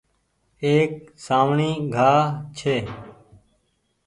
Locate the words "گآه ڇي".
1.95-2.77